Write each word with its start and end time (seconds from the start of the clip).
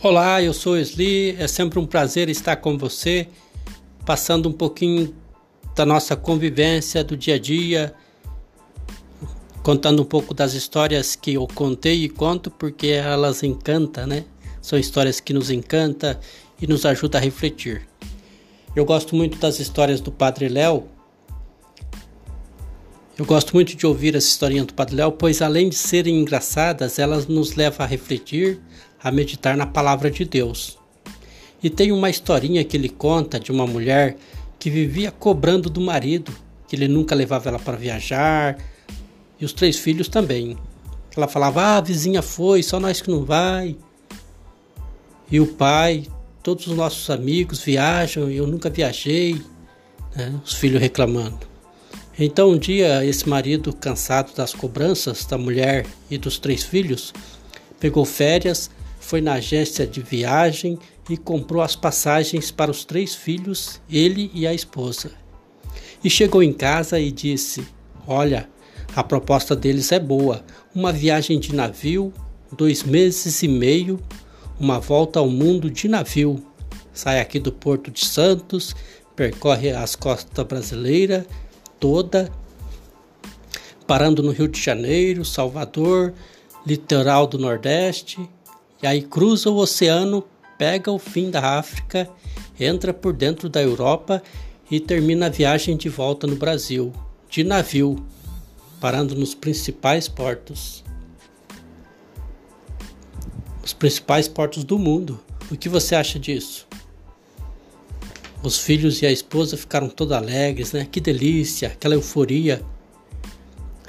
Olá, 0.00 0.40
eu 0.40 0.54
sou 0.54 0.78
Esli, 0.78 1.34
é 1.40 1.48
sempre 1.48 1.76
um 1.76 1.84
prazer 1.84 2.28
estar 2.28 2.54
com 2.54 2.78
você, 2.78 3.26
passando 4.06 4.48
um 4.48 4.52
pouquinho 4.52 5.12
da 5.74 5.84
nossa 5.84 6.14
convivência 6.14 7.02
do 7.02 7.16
dia 7.16 7.34
a 7.34 7.38
dia, 7.38 7.92
contando 9.60 10.00
um 10.00 10.04
pouco 10.04 10.32
das 10.32 10.54
histórias 10.54 11.16
que 11.16 11.34
eu 11.34 11.48
contei 11.48 12.04
e 12.04 12.08
conto 12.08 12.48
porque 12.48 12.86
elas 12.86 13.42
encantam, 13.42 14.06
né? 14.06 14.24
São 14.62 14.78
histórias 14.78 15.18
que 15.18 15.32
nos 15.32 15.50
encantam 15.50 16.16
e 16.62 16.66
nos 16.68 16.86
ajudam 16.86 17.20
a 17.20 17.24
refletir. 17.24 17.88
Eu 18.76 18.84
gosto 18.84 19.16
muito 19.16 19.36
das 19.38 19.58
histórias 19.58 20.00
do 20.00 20.12
Padre 20.12 20.48
Léo. 20.48 20.86
Eu 23.18 23.24
gosto 23.24 23.52
muito 23.52 23.74
de 23.74 23.84
ouvir 23.84 24.16
as 24.16 24.22
historinhas 24.26 24.66
do 24.66 24.74
Padre 24.74 24.94
Léo, 24.94 25.10
pois 25.10 25.42
além 25.42 25.68
de 25.68 25.74
serem 25.74 26.20
engraçadas, 26.20 27.00
elas 27.00 27.26
nos 27.26 27.56
levam 27.56 27.84
a 27.84 27.88
refletir, 27.88 28.60
a 29.02 29.10
meditar 29.10 29.56
na 29.56 29.66
palavra 29.66 30.08
de 30.08 30.24
Deus. 30.24 30.78
E 31.60 31.68
tem 31.68 31.90
uma 31.90 32.08
historinha 32.08 32.62
que 32.62 32.76
ele 32.76 32.88
conta 32.88 33.40
de 33.40 33.50
uma 33.50 33.66
mulher 33.66 34.16
que 34.56 34.70
vivia 34.70 35.10
cobrando 35.10 35.68
do 35.68 35.80
marido, 35.80 36.32
que 36.68 36.76
ele 36.76 36.86
nunca 36.86 37.12
levava 37.12 37.48
ela 37.48 37.58
para 37.58 37.76
viajar, 37.76 38.56
e 39.40 39.44
os 39.44 39.52
três 39.52 39.76
filhos 39.76 40.06
também. 40.06 40.56
Ela 41.16 41.26
falava: 41.26 41.60
Ah, 41.60 41.76
a 41.78 41.80
vizinha 41.80 42.22
foi, 42.22 42.62
só 42.62 42.78
nós 42.78 43.00
que 43.00 43.10
não 43.10 43.24
vai. 43.24 43.76
E 45.28 45.40
o 45.40 45.46
pai, 45.54 46.06
todos 46.40 46.68
os 46.68 46.76
nossos 46.76 47.10
amigos 47.10 47.64
viajam 47.64 48.30
e 48.30 48.36
eu 48.36 48.46
nunca 48.46 48.70
viajei. 48.70 49.42
Né? 50.14 50.40
Os 50.44 50.54
filhos 50.54 50.80
reclamando. 50.80 51.47
Então 52.18 52.50
um 52.50 52.58
dia 52.58 53.04
esse 53.04 53.28
marido, 53.28 53.72
cansado 53.72 54.34
das 54.34 54.52
cobranças 54.52 55.24
da 55.24 55.38
mulher 55.38 55.86
e 56.10 56.18
dos 56.18 56.38
três 56.38 56.64
filhos, 56.64 57.12
pegou 57.78 58.04
férias 58.04 58.70
foi 59.08 59.22
na 59.22 59.34
agência 59.34 59.86
de 59.86 60.02
viagem 60.02 60.78
e 61.08 61.16
comprou 61.16 61.62
as 61.62 61.74
passagens 61.74 62.50
para 62.50 62.70
os 62.70 62.84
três 62.84 63.14
filhos, 63.14 63.80
ele 63.90 64.30
e 64.34 64.46
a 64.46 64.52
esposa. 64.52 65.12
E 66.04 66.10
chegou 66.10 66.42
em 66.42 66.52
casa 66.52 67.00
e 67.00 67.10
disse: 67.10 67.66
Olha, 68.06 68.50
a 68.94 69.02
proposta 69.02 69.56
deles 69.56 69.92
é 69.92 69.98
boa. 69.98 70.44
Uma 70.74 70.92
viagem 70.92 71.40
de 71.40 71.54
navio, 71.54 72.12
dois 72.54 72.82
meses 72.82 73.42
e 73.42 73.48
meio, 73.48 73.98
uma 74.60 74.78
volta 74.78 75.20
ao 75.20 75.28
mundo 75.30 75.70
de 75.70 75.88
navio. 75.88 76.44
Sai 76.92 77.18
aqui 77.20 77.38
do 77.38 77.50
Porto 77.50 77.90
de 77.90 78.04
Santos, 78.04 78.76
percorre 79.16 79.70
as 79.70 79.96
costas 79.96 80.44
brasileiras 80.46 81.24
toda, 81.78 82.30
parando 83.86 84.22
no 84.22 84.32
Rio 84.32 84.48
de 84.48 84.60
Janeiro, 84.60 85.24
Salvador, 85.24 86.12
litoral 86.66 87.26
do 87.26 87.38
Nordeste 87.38 88.28
e 88.82 88.86
aí 88.86 89.02
cruza 89.02 89.50
o 89.50 89.56
oceano, 89.56 90.24
pega 90.56 90.92
o 90.92 90.98
fim 90.98 91.30
da 91.30 91.58
África, 91.58 92.08
entra 92.60 92.92
por 92.94 93.12
dentro 93.12 93.48
da 93.48 93.62
Europa 93.62 94.22
e 94.70 94.78
termina 94.78 95.26
a 95.26 95.30
viagem 95.30 95.76
de 95.76 95.88
volta 95.88 96.26
no 96.26 96.36
Brasil, 96.36 96.92
de 97.28 97.42
navio, 97.42 97.96
parando 98.80 99.14
nos 99.14 99.34
principais 99.34 100.08
portos. 100.08 100.84
Os 103.64 103.72
principais 103.72 104.28
portos 104.28 104.62
do 104.62 104.78
mundo. 104.78 105.20
O 105.50 105.56
que 105.56 105.68
você 105.68 105.94
acha 105.94 106.18
disso? 106.18 106.67
Os 108.42 108.58
filhos 108.58 109.02
e 109.02 109.06
a 109.06 109.10
esposa 109.10 109.56
ficaram 109.56 109.88
todos 109.88 110.16
alegres, 110.16 110.72
né? 110.72 110.86
Que 110.90 111.00
delícia, 111.00 111.68
aquela 111.68 111.94
euforia. 111.94 112.62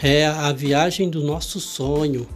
É 0.02 0.26
a 0.26 0.52
viagem 0.52 1.10
do 1.10 1.24
nosso 1.24 1.60
sonho. 1.60 2.28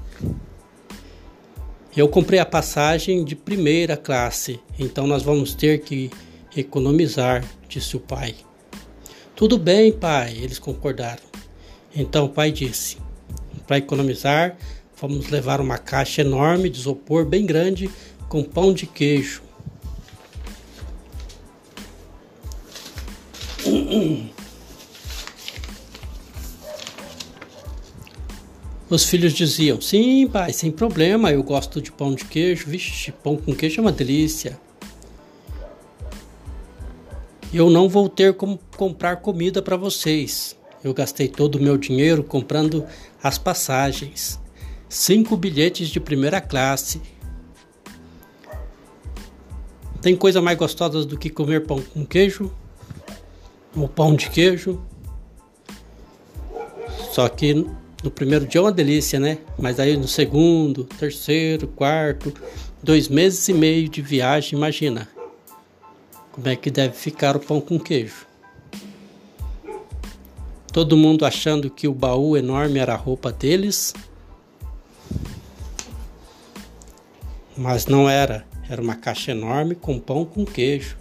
Eu 1.95 2.07
comprei 2.09 2.39
a 2.39 2.45
passagem 2.45 3.23
de 3.23 3.35
primeira 3.35 3.95
classe, 3.95 4.59
então 4.79 5.07
nós 5.07 5.23
vamos 5.23 5.53
ter 5.53 5.81
que 5.81 6.09
economizar, 6.55 7.43
disse 7.67 7.95
o 7.95 7.99
pai. 7.99 8.35
Tudo 9.35 9.57
bem, 9.57 9.91
pai, 9.91 10.37
eles 10.41 10.59
concordaram. 10.59 11.23
Então 11.95 12.25
o 12.25 12.29
pai 12.29 12.51
disse: 12.51 12.97
para 13.65 13.77
economizar, 13.77 14.57
vamos 14.99 15.29
levar 15.29 15.61
uma 15.61 15.77
caixa 15.77 16.21
enorme 16.21 16.69
de 16.69 16.79
isopor 16.79 17.25
bem 17.25 17.45
grande 17.45 17.89
com 18.27 18.43
pão 18.43 18.73
de 18.73 18.85
queijo. 18.85 19.41
Os 28.89 29.05
filhos 29.05 29.33
diziam: 29.33 29.81
Sim, 29.81 30.27
pai, 30.27 30.53
sem 30.53 30.71
problema, 30.71 31.31
eu 31.31 31.41
gosto 31.41 31.81
de 31.81 31.91
pão 31.91 32.13
de 32.13 32.25
queijo. 32.25 32.69
Vixe, 32.69 33.11
pão 33.11 33.35
com 33.35 33.55
queijo 33.55 33.79
é 33.79 33.81
uma 33.81 33.91
delícia. 33.91 34.59
Eu 37.53 37.69
não 37.69 37.89
vou 37.89 38.07
ter 38.07 38.35
como 38.35 38.59
comprar 38.77 39.17
comida 39.17 39.61
para 39.61 39.75
vocês. 39.75 40.55
Eu 40.83 40.93
gastei 40.93 41.27
todo 41.27 41.55
o 41.55 41.61
meu 41.61 41.77
dinheiro 41.77 42.23
comprando 42.23 42.85
as 43.21 43.37
passagens. 43.37 44.39
Cinco 44.87 45.35
bilhetes 45.35 45.89
de 45.89 45.99
primeira 45.99 46.39
classe. 46.39 47.01
Tem 50.01 50.15
coisa 50.15 50.41
mais 50.41 50.57
gostosa 50.57 51.05
do 51.05 51.17
que 51.17 51.29
comer 51.29 51.65
pão 51.65 51.81
com 51.81 52.05
queijo? 52.05 52.51
Ou 53.75 53.87
pão 53.87 54.15
de 54.15 54.29
queijo? 54.29 54.81
Só 57.11 57.27
que 57.29 57.53
no 58.03 58.11
primeiro 58.11 58.45
dia 58.45 58.59
é 58.59 58.63
uma 58.63 58.71
delícia, 58.71 59.19
né? 59.19 59.37
Mas 59.57 59.79
aí 59.79 59.95
no 59.95 60.07
segundo, 60.07 60.83
terceiro, 60.83 61.67
quarto, 61.67 62.33
dois 62.81 63.07
meses 63.07 63.47
e 63.47 63.53
meio 63.53 63.87
de 63.87 64.01
viagem, 64.01 64.57
imagina 64.57 65.07
como 66.33 66.49
é 66.49 66.55
que 66.55 66.71
deve 66.71 66.95
ficar 66.95 67.35
o 67.35 67.39
pão 67.39 67.61
com 67.61 67.79
queijo. 67.79 68.25
Todo 70.71 70.97
mundo 70.97 71.23
achando 71.23 71.69
que 71.69 71.87
o 71.87 71.93
baú 71.93 72.35
enorme 72.35 72.79
era 72.79 72.93
a 72.93 72.97
roupa 72.97 73.31
deles, 73.31 73.93
mas 77.55 77.85
não 77.85 78.09
era. 78.09 78.45
Era 78.67 78.81
uma 78.81 78.95
caixa 78.95 79.31
enorme 79.31 79.75
com 79.75 79.99
pão 79.99 80.25
com 80.25 80.43
queijo. 80.43 80.97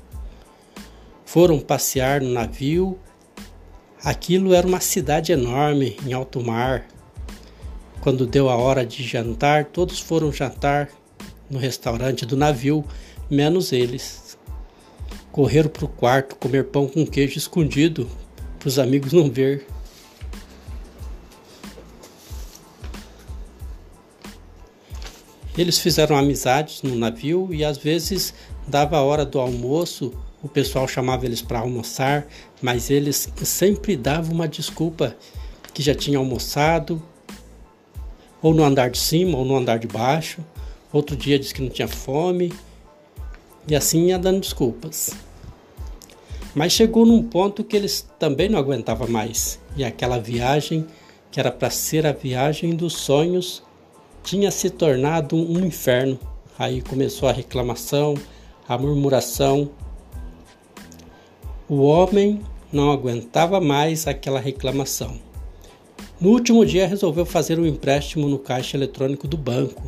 Foram 1.32 1.58
passear 1.58 2.20
no 2.20 2.28
navio. 2.28 2.98
Aquilo 4.04 4.52
era 4.52 4.66
uma 4.66 4.80
cidade 4.80 5.32
enorme 5.32 5.96
em 6.04 6.12
alto 6.12 6.42
mar. 6.42 6.86
Quando 8.02 8.26
deu 8.26 8.50
a 8.50 8.56
hora 8.56 8.84
de 8.84 9.02
jantar, 9.02 9.64
todos 9.64 9.98
foram 9.98 10.30
jantar 10.30 10.90
no 11.48 11.58
restaurante 11.58 12.26
do 12.26 12.36
navio, 12.36 12.84
menos 13.30 13.72
eles. 13.72 14.36
Correram 15.30 15.70
para 15.70 15.86
o 15.86 15.88
quarto 15.88 16.36
comer 16.36 16.64
pão 16.64 16.86
com 16.86 17.06
queijo 17.06 17.38
escondido, 17.38 18.06
para 18.58 18.68
os 18.68 18.78
amigos 18.78 19.14
não 19.14 19.30
ver. 19.30 19.66
Eles 25.56 25.78
fizeram 25.78 26.14
amizades 26.14 26.82
no 26.82 26.94
navio 26.94 27.48
e 27.54 27.64
às 27.64 27.78
vezes 27.78 28.34
dava 28.68 28.98
a 28.98 29.02
hora 29.02 29.24
do 29.24 29.40
almoço, 29.40 30.12
o 30.42 30.48
pessoal 30.48 30.88
chamava 30.88 31.24
eles 31.24 31.40
para 31.40 31.60
almoçar, 31.60 32.26
mas 32.60 32.90
eles 32.90 33.30
sempre 33.44 33.96
davam 33.96 34.34
uma 34.34 34.48
desculpa 34.48 35.16
que 35.72 35.82
já 35.82 35.94
tinha 35.94 36.18
almoçado 36.18 37.02
ou 38.42 38.52
no 38.52 38.64
andar 38.64 38.90
de 38.90 38.98
cima 38.98 39.38
ou 39.38 39.44
no 39.44 39.56
andar 39.56 39.78
de 39.78 39.86
baixo. 39.86 40.44
Outro 40.92 41.16
dia 41.16 41.38
disse 41.38 41.54
que 41.54 41.62
não 41.62 41.70
tinha 41.70 41.88
fome 41.88 42.52
e 43.68 43.74
assim 43.76 44.06
ia 44.06 44.18
dando 44.18 44.40
desculpas. 44.40 45.10
Mas 46.54 46.72
chegou 46.72 47.06
num 47.06 47.22
ponto 47.22 47.64
que 47.64 47.76
eles 47.76 48.06
também 48.18 48.48
não 48.48 48.58
aguentavam 48.58 49.08
mais 49.08 49.58
e 49.76 49.84
aquela 49.84 50.18
viagem, 50.18 50.86
que 51.30 51.40
era 51.40 51.50
para 51.50 51.70
ser 51.70 52.06
a 52.06 52.12
viagem 52.12 52.76
dos 52.76 52.94
sonhos, 52.94 53.62
tinha 54.22 54.50
se 54.50 54.68
tornado 54.68 55.34
um 55.34 55.64
inferno. 55.64 56.18
Aí 56.58 56.82
começou 56.82 57.28
a 57.28 57.32
reclamação, 57.32 58.14
a 58.68 58.76
murmuração. 58.76 59.70
O 61.74 61.84
homem 61.84 62.42
não 62.70 62.92
aguentava 62.92 63.58
mais 63.58 64.06
aquela 64.06 64.38
reclamação. 64.38 65.18
No 66.20 66.28
último 66.28 66.66
dia, 66.66 66.86
resolveu 66.86 67.24
fazer 67.24 67.58
um 67.58 67.64
empréstimo 67.64 68.28
no 68.28 68.38
caixa 68.38 68.76
eletrônico 68.76 69.26
do 69.26 69.38
banco 69.38 69.82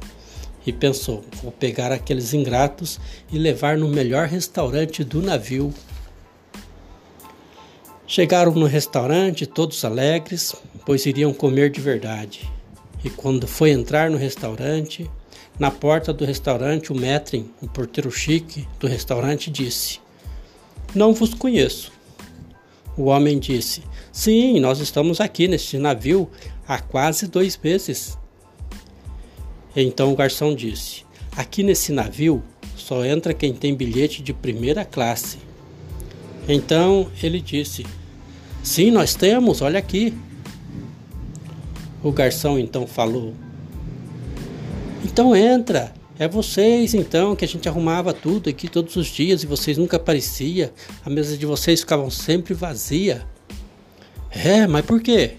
e 0.67 0.73
pensou: 0.73 1.23
vou 1.43 1.53
pegar 1.53 1.93
aqueles 1.93 2.33
ingratos 2.33 2.99
e 3.31 3.37
levar 3.37 3.77
no 3.77 3.87
melhor 3.87 4.29
restaurante 4.29 5.05
do 5.05 5.21
navio. 5.21 5.75
Chegaram 8.07 8.53
no 8.53 8.65
restaurante 8.65 9.45
todos 9.45 9.85
alegres, 9.85 10.57
pois 10.87 11.05
iriam 11.05 11.35
comer 11.35 11.69
de 11.69 11.83
verdade. 11.83 12.51
E 13.05 13.11
quando 13.11 13.47
foi 13.47 13.73
entrar 13.73 14.11
no 14.11 14.17
restaurante, 14.17 15.11
na 15.59 15.71
porta 15.71 16.15
do 16.15 16.25
restaurante, 16.25 16.91
o 16.91 16.97
Metrin, 16.97 17.51
o 17.61 17.69
porteiro 17.69 18.11
chique 18.11 18.67
do 18.81 18.87
restaurante, 18.87 19.51
disse: 19.51 20.03
Não 20.95 21.13
vos 21.13 21.35
conheço. 21.35 21.93
O 22.97 23.07
homem 23.07 23.39
disse: 23.39 23.83
Sim, 24.13 24.61
nós 24.61 24.79
estamos 24.79 25.21
aqui 25.21 25.49
neste 25.49 25.77
navio 25.77 26.31
há 26.69 26.79
quase 26.79 27.27
dois 27.27 27.59
meses. 27.63 28.17
Então 29.75 30.13
o 30.13 30.17
garçom 30.17 30.55
disse: 30.55 31.05
Aqui 31.37 31.63
nesse 31.63 31.91
navio 31.93 32.43
Só 32.77 33.05
entra 33.05 33.33
quem 33.33 33.55
tem 33.55 33.75
bilhete 33.75 34.23
de 34.23 34.33
primeira 34.33 34.85
classe. 34.85 35.39
Então 36.49 37.11
ele 37.23 37.41
disse: 37.41 37.87
Sim, 38.63 38.91
nós 38.91 39.15
temos, 39.15 39.63
olha 39.63 39.79
aqui. 39.79 40.15
O 42.03 42.13
garçom 42.13 42.59
então 42.59 42.87
falou: 42.87 43.35
Então 45.05 45.35
entra. 45.35 45.93
É 46.17 46.29
vocês 46.29 46.95
então 46.95 47.35
que 47.35 47.45
a 47.45 47.49
gente 47.49 47.69
arrumava 47.69 48.13
tudo 48.13 48.49
aqui 48.49 48.69
todos 48.69 48.95
os 48.95 49.09
dias 49.09 49.43
e 49.43 49.47
vocês 49.47 49.77
nunca 49.77 49.97
aparecia. 49.97 50.73
A 51.05 51.11
mesa 51.11 51.37
de 51.37 51.45
vocês 51.45 51.81
ficava 51.81 52.09
sempre 52.09 52.55
vazia. 52.55 53.27
É, 54.31 54.67
mas 54.69 54.87
por 54.87 55.03
quê? 55.03 55.33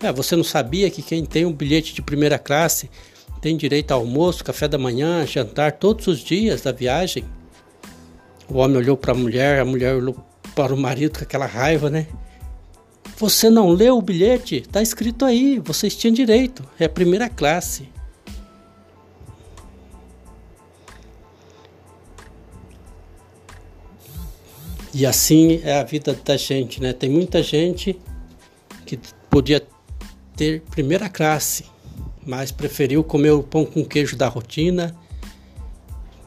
É, 0.00 0.12
você 0.12 0.36
não 0.36 0.44
sabia 0.44 0.90
que 0.90 1.00
quem 1.00 1.24
tem 1.24 1.46
um 1.46 1.52
bilhete 1.52 1.94
de 1.94 2.02
primeira 2.02 2.38
classe 2.38 2.90
tem 3.40 3.56
direito 3.56 3.92
a 3.92 3.94
almoço, 3.94 4.44
café 4.44 4.68
da 4.68 4.76
manhã, 4.76 5.26
jantar 5.26 5.72
todos 5.72 6.06
os 6.06 6.20
dias 6.20 6.60
da 6.60 6.72
viagem? 6.72 7.24
O 8.46 8.58
homem 8.58 8.76
olhou 8.76 8.98
para 8.98 9.12
a 9.12 9.14
mulher, 9.14 9.60
a 9.60 9.64
mulher 9.64 9.94
olhou 9.94 10.16
para 10.54 10.74
o 10.74 10.76
marido 10.76 11.18
com 11.18 11.24
aquela 11.24 11.46
raiva, 11.46 11.88
né? 11.88 12.06
Você 13.16 13.48
não 13.48 13.70
leu 13.70 13.96
o 13.96 14.02
bilhete? 14.02 14.56
Está 14.56 14.82
escrito 14.82 15.24
aí, 15.24 15.58
vocês 15.58 15.96
tinham 15.96 16.12
direito, 16.12 16.62
é 16.78 16.84
a 16.84 16.90
primeira 16.90 17.28
classe. 17.30 17.93
E 24.94 25.04
assim 25.04 25.60
é 25.64 25.80
a 25.80 25.82
vida 25.82 26.14
da 26.24 26.36
gente, 26.36 26.80
né? 26.80 26.92
Tem 26.92 27.10
muita 27.10 27.42
gente 27.42 27.98
que 28.86 28.96
podia 29.28 29.60
ter 30.36 30.62
primeira 30.70 31.08
classe, 31.08 31.64
mas 32.24 32.52
preferiu 32.52 33.02
comer 33.02 33.32
o 33.32 33.42
pão 33.42 33.64
com 33.64 33.84
queijo 33.84 34.16
da 34.16 34.28
rotina, 34.28 34.94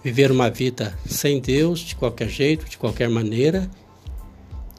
viver 0.04 0.31
uma 0.31 0.50
vida 0.50 0.98
sem 1.06 1.40
Deus 1.40 1.80
de 1.80 1.96
qualquer 1.96 2.28
jeito, 2.28 2.66
de 2.66 2.78
qualquer 2.78 3.08
maneira, 3.10 3.72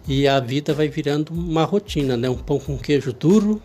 e 0.06 0.28
a 0.28 0.38
vida 0.38 0.74
vai 0.74 0.88
virando 0.88 1.32
uma 1.32 1.64
rotina, 1.64 2.14
né? 2.14 2.28
Um 2.28 2.36
pão 2.36 2.58
com 2.58 2.76
queijo 2.76 3.14
duro, 3.14 3.62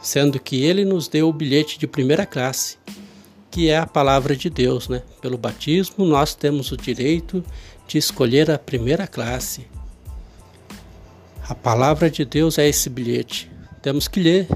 sendo 0.00 0.40
que 0.40 0.64
ele 0.64 0.86
nos 0.86 1.08
deu 1.08 1.28
o 1.28 1.32
bilhete 1.32 1.78
de 1.78 1.86
primeira 1.86 2.24
classe, 2.24 2.78
que 3.50 3.68
é 3.68 3.76
a 3.76 3.86
palavra 3.86 4.34
de 4.34 4.48
Deus, 4.48 4.88
né? 4.88 5.02
Pelo 5.20 5.36
batismo 5.36 6.06
nós 6.06 6.34
temos 6.34 6.72
o 6.72 6.76
direito 6.76 7.44
de 7.86 7.98
escolher 7.98 8.50
a 8.50 8.58
primeira 8.58 9.06
classe. 9.06 9.66
A 11.46 11.54
palavra 11.54 12.10
de 12.10 12.24
Deus 12.24 12.58
é 12.58 12.68
esse 12.68 12.88
bilhete. 12.88 13.50
Temos 13.82 14.08
que 14.08 14.20
ler, 14.20 14.48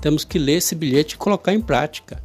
temos 0.00 0.24
que 0.24 0.38
ler 0.38 0.58
esse 0.58 0.74
bilhete 0.74 1.14
e 1.14 1.18
colocar 1.18 1.52
em 1.52 1.60
prática. 1.60 2.20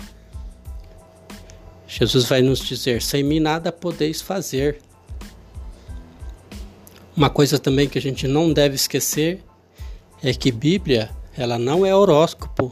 Jesus 1.88 2.26
vai 2.26 2.42
nos 2.42 2.60
dizer: 2.60 3.02
sem 3.02 3.24
mim 3.24 3.40
nada 3.40 3.72
podeis 3.72 4.22
fazer. 4.22 4.80
Uma 7.18 7.30
coisa 7.30 7.60
também 7.60 7.90
que 7.90 7.98
a 7.98 8.02
gente 8.02 8.28
não 8.28 8.54
deve 8.54 8.76
esquecer 8.76 9.44
é 10.24 10.34
que 10.34 10.52
Bíblia, 10.52 11.10
ela 11.36 11.58
não 11.58 11.86
é 11.86 11.96
horóscopo. 11.96 12.72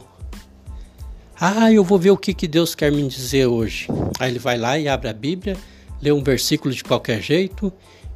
Ah, 1.38 1.72
eu 1.72 1.82
vou 1.82 1.98
ver 1.98 2.10
o 2.10 2.16
que, 2.16 2.32
que 2.32 2.46
Deus 2.46 2.74
quer 2.74 2.92
me 2.92 3.06
dizer 3.06 3.46
hoje. 3.46 3.88
Aí 4.18 4.30
ele 4.30 4.38
vai 4.38 4.56
lá 4.56 4.78
e 4.78 4.88
abre 4.88 5.08
a 5.08 5.12
Bíblia 5.12 5.56
lê 6.00 6.12
um 6.12 6.22
versículo 6.22 6.74
de 6.74 6.82
qualquer 6.82 7.20
jeito 7.20 7.72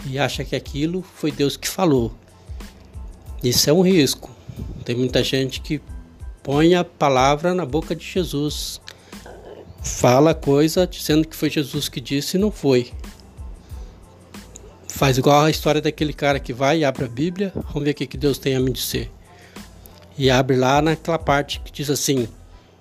e 0.07 0.19
acha 0.19 0.45
que 0.45 0.57
aquilo 0.57 1.03
foi 1.03 1.31
Deus 1.31 1.57
que 1.57 1.69
falou. 1.69 2.13
Isso 3.43 3.69
é 3.69 3.73
um 3.73 3.83
risco. 3.83 4.31
Tem 4.85 4.97
muita 4.97 5.23
gente 5.23 5.61
que 5.61 5.81
põe 6.43 6.75
a 6.75 6.85
palavra 6.85 7.55
na 7.55 7.65
boca 7.65 7.95
de 7.95 8.05
Jesus, 8.05 8.81
fala 9.83 10.35
coisa 10.35 10.87
dizendo 10.87 11.27
que 11.27 11.37
foi 11.37 11.51
Jesus 11.51 11.89
que 11.89 12.01
disse 12.01 12.37
e 12.37 12.41
não 12.41 12.51
foi. 12.51 12.91
Faz 14.89 15.19
igual 15.19 15.43
a 15.43 15.51
história 15.51 15.81
daquele 15.81 16.13
cara 16.13 16.39
que 16.39 16.53
vai 16.53 16.79
e 16.79 16.85
abre 16.85 17.05
a 17.05 17.09
Bíblia, 17.09 17.53
vamos 17.55 17.83
ver 17.83 17.91
o 17.91 17.95
que 17.95 18.17
Deus 18.17 18.39
tem 18.39 18.55
a 18.55 18.61
me 18.61 18.71
dizer. 18.71 19.11
E 20.17 20.31
abre 20.31 20.57
lá 20.57 20.81
naquela 20.81 21.19
parte 21.19 21.61
que 21.61 21.73
diz 21.73 21.91
assim: 21.91 22.29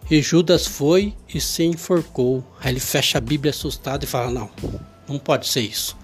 E 0.09 0.21
Judas 0.21 0.67
foi 0.67 1.15
e 1.33 1.41
se 1.41 1.63
enforcou. 1.63 2.43
Aí 2.61 2.71
ele 2.71 2.79
fecha 2.79 3.17
a 3.17 3.21
Bíblia 3.21 3.49
assustado 3.49 4.03
e 4.03 4.07
fala: 4.07 4.29
Não, 4.29 4.49
não 5.07 5.19
pode 5.19 5.47
ser 5.47 5.61
isso. 5.61 5.97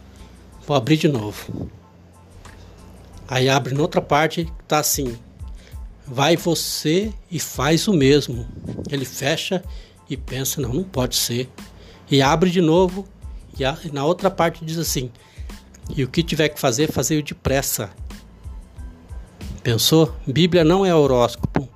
Vou 0.65 0.75
abrir 0.75 0.97
de 0.97 1.07
novo. 1.07 1.69
Aí 3.27 3.47
abre 3.47 3.73
noutra 3.73 4.01
parte, 4.01 4.51
tá 4.67 4.79
assim: 4.79 5.17
Vai 6.05 6.35
você 6.35 7.13
e 7.29 7.39
faz 7.39 7.87
o 7.87 7.93
mesmo. 7.93 8.47
Ele 8.89 9.05
fecha 9.05 9.63
e 10.09 10.17
pensa: 10.17 10.59
Não, 10.59 10.73
não 10.73 10.83
pode 10.83 11.15
ser. 11.15 11.49
E 12.09 12.21
abre 12.21 12.49
de 12.49 12.61
novo, 12.61 13.07
e 13.57 13.91
na 13.91 14.03
outra 14.05 14.31
parte 14.31 14.65
diz 14.65 14.77
assim: 14.77 15.11
E 15.95 16.03
o 16.03 16.07
que 16.07 16.23
tiver 16.23 16.49
que 16.49 16.59
fazer, 16.59 16.91
fazer 16.91 17.21
depressa. 17.21 17.91
Pensou? 19.61 20.15
Bíblia 20.25 20.63
não 20.63 20.85
é 20.85 20.95
horóscopo. 20.95 21.69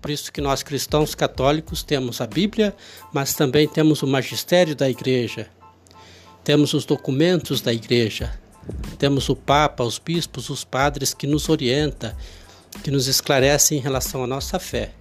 Por 0.00 0.10
isso 0.10 0.32
que 0.32 0.40
nós 0.40 0.62
cristãos 0.62 1.14
católicos 1.14 1.82
temos 1.82 2.20
a 2.20 2.26
Bíblia, 2.26 2.74
mas 3.12 3.34
também 3.34 3.68
temos 3.68 4.02
o 4.02 4.06
magistério 4.06 4.74
da 4.74 4.88
igreja, 4.88 5.48
temos 6.48 6.72
os 6.72 6.86
documentos 6.86 7.60
da 7.60 7.74
igreja, 7.74 8.32
temos 8.98 9.28
o 9.28 9.36
Papa, 9.36 9.84
os 9.84 9.98
bispos, 9.98 10.48
os 10.48 10.64
padres 10.64 11.12
que 11.12 11.26
nos 11.26 11.50
orienta, 11.50 12.16
que 12.82 12.90
nos 12.90 13.06
esclarecem 13.06 13.76
em 13.76 13.82
relação 13.82 14.24
à 14.24 14.26
nossa 14.26 14.58
fé. 14.58 14.92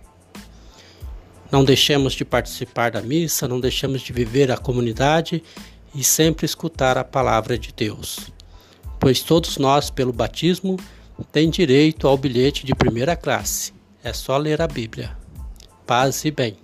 Não 1.49 1.63
deixemos 1.63 2.11
de 2.11 2.25
participar 2.25 2.91
da 2.91 3.01
missa, 3.01 3.47
não 3.47 3.61
deixemos 3.61 4.01
de 4.01 4.11
viver 4.11 4.51
a 4.51 4.57
comunidade 4.57 5.41
e 5.95 6.03
sempre 6.03 6.45
escutar 6.45 6.97
a 6.97 7.05
palavra 7.05 7.57
de 7.57 7.71
Deus. 7.73 8.29
Pois 8.99 9.21
todos 9.21 9.57
nós, 9.57 9.89
pelo 9.89 10.11
batismo, 10.11 10.75
tem 11.31 11.49
direito 11.49 12.09
ao 12.09 12.17
bilhete 12.17 12.65
de 12.65 12.75
primeira 12.75 13.15
classe. 13.15 13.71
É 14.03 14.11
só 14.11 14.35
ler 14.35 14.61
a 14.61 14.67
Bíblia. 14.67 15.17
Paz 15.85 16.25
e 16.25 16.29
bem. 16.29 16.57